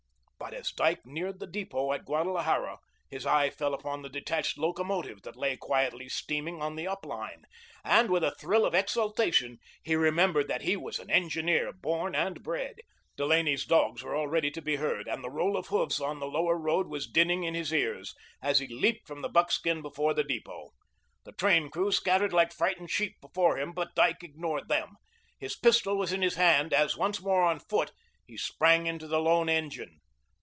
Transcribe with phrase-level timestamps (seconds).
[0.51, 5.21] But as Dyke neared the depot at Guadalajara, his eye fell upon the detached locomotive
[5.21, 7.45] that lay quietly steaming on the up line,
[7.85, 12.43] and with a thrill of exultation, he remembered that he was an engineer born and
[12.43, 12.77] bred.
[13.15, 16.57] Delaney's dogs were already to be heard, and the roll of hoofs on the Lower
[16.57, 20.71] Road was dinning in his ears, as he leaped from the buckskin before the depot.
[21.23, 24.97] The train crew scattered like frightened sheep before him, but Dyke ignored them.
[25.39, 27.93] His pistol was in his hand as, once more on foot,
[28.25, 29.99] he sprang toward the lone engine.